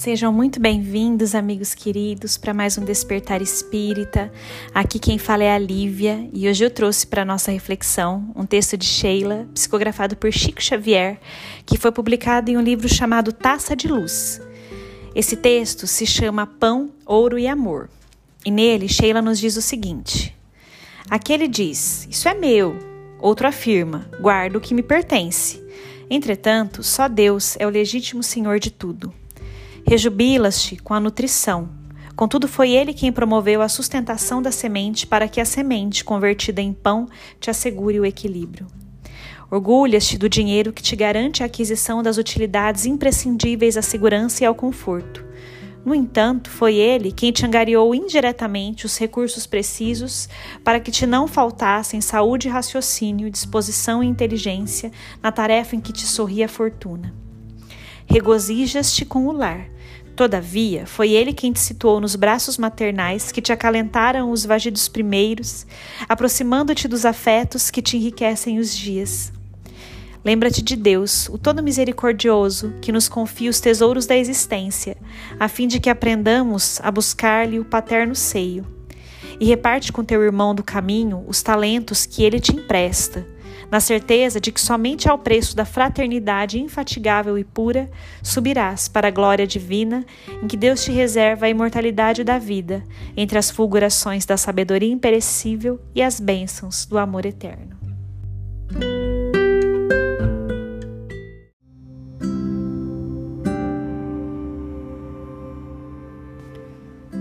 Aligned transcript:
Sejam 0.00 0.32
muito 0.32 0.58
bem-vindos, 0.58 1.34
amigos 1.34 1.74
queridos, 1.74 2.38
para 2.38 2.54
mais 2.54 2.78
um 2.78 2.84
Despertar 2.86 3.42
Espírita. 3.42 4.32
Aqui 4.72 4.98
quem 4.98 5.18
fala 5.18 5.44
é 5.44 5.52
a 5.52 5.58
Lívia 5.58 6.26
e 6.32 6.48
hoje 6.48 6.64
eu 6.64 6.70
trouxe 6.70 7.06
para 7.06 7.22
nossa 7.22 7.50
reflexão 7.50 8.32
um 8.34 8.46
texto 8.46 8.78
de 8.78 8.86
Sheila, 8.86 9.46
psicografado 9.52 10.16
por 10.16 10.32
Chico 10.32 10.62
Xavier, 10.62 11.20
que 11.66 11.76
foi 11.76 11.92
publicado 11.92 12.50
em 12.50 12.56
um 12.56 12.62
livro 12.62 12.88
chamado 12.88 13.30
Taça 13.30 13.76
de 13.76 13.88
Luz. 13.88 14.40
Esse 15.14 15.36
texto 15.36 15.86
se 15.86 16.06
chama 16.06 16.46
Pão, 16.46 16.88
Ouro 17.04 17.38
e 17.38 17.46
Amor. 17.46 17.90
E 18.42 18.50
nele, 18.50 18.88
Sheila 18.88 19.20
nos 19.20 19.38
diz 19.38 19.54
o 19.58 19.60
seguinte: 19.60 20.34
Aquele 21.10 21.46
diz: 21.46 22.08
Isso 22.10 22.26
é 22.26 22.32
meu. 22.32 22.74
Outro 23.18 23.46
afirma: 23.46 24.08
Guardo 24.18 24.56
o 24.56 24.60
que 24.62 24.72
me 24.72 24.82
pertence. 24.82 25.62
Entretanto, 26.08 26.82
só 26.82 27.06
Deus 27.06 27.54
é 27.58 27.66
o 27.66 27.70
legítimo 27.70 28.22
senhor 28.22 28.58
de 28.58 28.70
tudo. 28.70 29.19
Rejubilas-te 29.86 30.76
com 30.76 30.94
a 30.94 31.00
nutrição. 31.00 31.68
Contudo, 32.14 32.46
foi 32.46 32.70
ele 32.70 32.92
quem 32.92 33.10
promoveu 33.10 33.62
a 33.62 33.68
sustentação 33.68 34.42
da 34.42 34.52
semente 34.52 35.06
para 35.06 35.26
que 35.26 35.40
a 35.40 35.44
semente, 35.44 36.04
convertida 36.04 36.60
em 36.60 36.72
pão, 36.72 37.08
te 37.40 37.48
assegure 37.48 37.98
o 37.98 38.04
equilíbrio. 38.04 38.66
Orgulhas-te 39.50 40.18
do 40.18 40.28
dinheiro 40.28 40.72
que 40.72 40.82
te 40.82 40.94
garante 40.94 41.42
a 41.42 41.46
aquisição 41.46 42.02
das 42.02 42.18
utilidades 42.18 42.84
imprescindíveis 42.84 43.76
à 43.76 43.82
segurança 43.82 44.44
e 44.44 44.46
ao 44.46 44.54
conforto. 44.54 45.24
No 45.84 45.94
entanto, 45.94 46.50
foi 46.50 46.74
ele 46.74 47.10
quem 47.10 47.32
te 47.32 47.46
angariou 47.46 47.94
indiretamente 47.94 48.84
os 48.84 48.98
recursos 48.98 49.46
precisos 49.46 50.28
para 50.62 50.78
que 50.78 50.90
te 50.90 51.06
não 51.06 51.26
faltassem 51.26 52.02
saúde 52.02 52.48
e 52.48 52.50
raciocínio, 52.50 53.30
disposição 53.30 54.04
e 54.04 54.06
inteligência 54.06 54.92
na 55.22 55.32
tarefa 55.32 55.74
em 55.74 55.80
que 55.80 55.92
te 55.92 56.06
sorria 56.06 56.44
a 56.44 56.48
fortuna 56.48 57.14
regozijas-te 58.10 59.04
com 59.04 59.28
o 59.28 59.32
lar. 59.32 59.66
Todavia, 60.16 60.84
foi 60.84 61.12
ele 61.12 61.32
quem 61.32 61.52
te 61.52 61.60
situou 61.60 62.00
nos 62.00 62.16
braços 62.16 62.58
maternais 62.58 63.30
que 63.30 63.40
te 63.40 63.52
acalentaram 63.52 64.30
os 64.32 64.44
vagidos 64.44 64.88
primeiros, 64.88 65.64
aproximando-te 66.08 66.88
dos 66.88 67.06
afetos 67.06 67.70
que 67.70 67.80
te 67.80 67.96
enriquecem 67.96 68.58
os 68.58 68.76
dias. 68.76 69.32
Lembra-te 70.22 70.60
de 70.60 70.76
Deus, 70.76 71.28
o 71.28 71.38
Todo 71.38 71.62
Misericordioso, 71.62 72.74
que 72.82 72.92
nos 72.92 73.08
confia 73.08 73.48
os 73.48 73.60
tesouros 73.60 74.04
da 74.06 74.16
existência, 74.16 74.96
a 75.38 75.48
fim 75.48 75.66
de 75.66 75.80
que 75.80 75.88
aprendamos 75.88 76.78
a 76.82 76.90
buscar-lhe 76.90 77.58
o 77.58 77.64
paterno 77.64 78.14
seio. 78.14 78.66
E 79.38 79.46
reparte 79.46 79.90
com 79.92 80.04
teu 80.04 80.22
irmão 80.22 80.54
do 80.54 80.62
caminho 80.62 81.24
os 81.26 81.42
talentos 81.42 82.04
que 82.04 82.22
ele 82.22 82.40
te 82.40 82.54
empresta 82.54 83.24
na 83.70 83.80
certeza 83.80 84.40
de 84.40 84.50
que 84.50 84.60
somente 84.60 85.08
ao 85.08 85.18
preço 85.18 85.54
da 85.54 85.64
fraternidade 85.64 86.58
infatigável 86.58 87.38
e 87.38 87.44
pura 87.44 87.90
subirás 88.22 88.88
para 88.88 89.08
a 89.08 89.10
glória 89.10 89.46
divina 89.46 90.04
em 90.42 90.48
que 90.48 90.56
Deus 90.56 90.84
te 90.84 90.90
reserva 90.90 91.46
a 91.46 91.48
imortalidade 91.48 92.24
da 92.24 92.38
vida, 92.38 92.82
entre 93.16 93.38
as 93.38 93.50
fulgurações 93.50 94.26
da 94.26 94.36
sabedoria 94.36 94.92
imperecível 94.92 95.80
e 95.94 96.02
as 96.02 96.18
bênçãos 96.18 96.84
do 96.84 96.98
amor 96.98 97.24
eterno. 97.24 97.78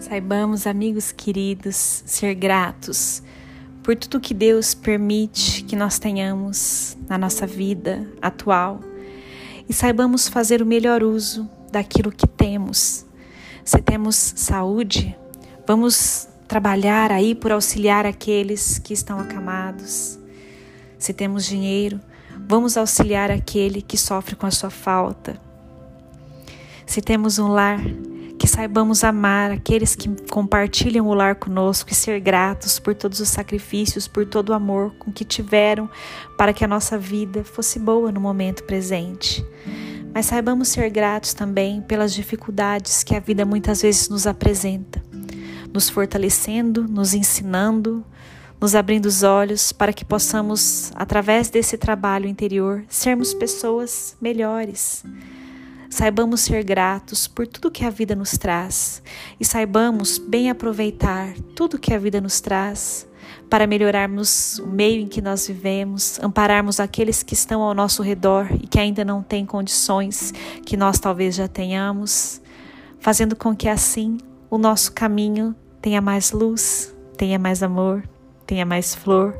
Saibamos, 0.00 0.66
amigos 0.66 1.12
queridos, 1.12 2.02
ser 2.04 2.34
gratos 2.34 3.22
por 3.82 3.96
tudo 3.96 4.20
que 4.20 4.32
Deus 4.32 4.74
permite 4.74 5.64
que 5.64 5.74
nós 5.74 5.98
tenhamos 5.98 6.96
na 7.08 7.18
nossa 7.18 7.46
vida 7.46 8.06
atual 8.20 8.80
e 9.68 9.72
saibamos 9.72 10.28
fazer 10.28 10.62
o 10.62 10.66
melhor 10.66 11.02
uso 11.02 11.48
daquilo 11.70 12.12
que 12.12 12.26
temos. 12.26 13.04
Se 13.64 13.78
temos 13.78 14.16
saúde, 14.16 15.16
vamos 15.66 16.28
trabalhar 16.46 17.10
aí 17.10 17.34
por 17.34 17.50
auxiliar 17.50 18.06
aqueles 18.06 18.78
que 18.78 18.92
estão 18.92 19.18
acamados. 19.18 20.18
Se 20.98 21.12
temos 21.12 21.44
dinheiro, 21.44 22.00
vamos 22.46 22.76
auxiliar 22.76 23.30
aquele 23.30 23.82
que 23.82 23.96
sofre 23.96 24.36
com 24.36 24.46
a 24.46 24.50
sua 24.50 24.70
falta. 24.70 25.40
Se 26.86 27.00
temos 27.00 27.38
um 27.38 27.48
lar, 27.48 27.80
que 28.42 28.48
saibamos 28.48 29.04
amar 29.04 29.52
aqueles 29.52 29.94
que 29.94 30.08
compartilham 30.28 31.06
o 31.06 31.14
lar 31.14 31.36
conosco 31.36 31.92
e 31.92 31.94
ser 31.94 32.18
gratos 32.18 32.80
por 32.80 32.92
todos 32.92 33.20
os 33.20 33.28
sacrifícios, 33.28 34.08
por 34.08 34.26
todo 34.26 34.48
o 34.48 34.52
amor 34.52 34.92
com 34.98 35.12
que 35.12 35.24
tiveram 35.24 35.88
para 36.36 36.52
que 36.52 36.64
a 36.64 36.66
nossa 36.66 36.98
vida 36.98 37.44
fosse 37.44 37.78
boa 37.78 38.10
no 38.10 38.20
momento 38.20 38.64
presente. 38.64 39.46
Mas 40.12 40.26
saibamos 40.26 40.66
ser 40.66 40.90
gratos 40.90 41.32
também 41.32 41.82
pelas 41.82 42.12
dificuldades 42.12 43.04
que 43.04 43.14
a 43.14 43.20
vida 43.20 43.44
muitas 43.44 43.80
vezes 43.80 44.08
nos 44.08 44.26
apresenta, 44.26 45.00
nos 45.72 45.88
fortalecendo, 45.88 46.88
nos 46.88 47.14
ensinando, 47.14 48.04
nos 48.60 48.74
abrindo 48.74 49.06
os 49.06 49.22
olhos 49.22 49.70
para 49.70 49.92
que 49.92 50.04
possamos, 50.04 50.90
através 50.96 51.48
desse 51.48 51.78
trabalho 51.78 52.26
interior, 52.26 52.82
sermos 52.88 53.32
pessoas 53.32 54.16
melhores 54.20 55.04
Saibamos 55.92 56.40
ser 56.40 56.64
gratos 56.64 57.28
por 57.28 57.46
tudo 57.46 57.70
que 57.70 57.84
a 57.84 57.90
vida 57.90 58.16
nos 58.16 58.38
traz 58.38 59.02
e 59.38 59.44
saibamos 59.44 60.16
bem 60.16 60.48
aproveitar 60.48 61.34
tudo 61.54 61.78
que 61.78 61.92
a 61.92 61.98
vida 61.98 62.18
nos 62.18 62.40
traz 62.40 63.06
para 63.50 63.66
melhorarmos 63.66 64.58
o 64.60 64.66
meio 64.68 65.02
em 65.02 65.06
que 65.06 65.20
nós 65.20 65.46
vivemos, 65.46 66.18
ampararmos 66.22 66.80
aqueles 66.80 67.22
que 67.22 67.34
estão 67.34 67.60
ao 67.60 67.74
nosso 67.74 68.02
redor 68.02 68.48
e 68.54 68.66
que 68.66 68.78
ainda 68.78 69.04
não 69.04 69.22
têm 69.22 69.44
condições 69.44 70.32
que 70.64 70.78
nós 70.78 70.98
talvez 70.98 71.34
já 71.34 71.46
tenhamos, 71.46 72.40
fazendo 72.98 73.36
com 73.36 73.54
que 73.54 73.68
assim 73.68 74.16
o 74.48 74.56
nosso 74.56 74.92
caminho 74.92 75.54
tenha 75.82 76.00
mais 76.00 76.32
luz, 76.32 76.96
tenha 77.18 77.38
mais 77.38 77.62
amor, 77.62 78.02
tenha 78.46 78.64
mais 78.64 78.94
flor 78.94 79.38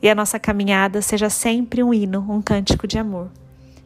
e 0.00 0.08
a 0.08 0.14
nossa 0.14 0.38
caminhada 0.38 1.02
seja 1.02 1.28
sempre 1.28 1.82
um 1.82 1.92
hino, 1.92 2.24
um 2.30 2.40
cântico 2.40 2.86
de 2.86 2.96
amor. 2.96 3.28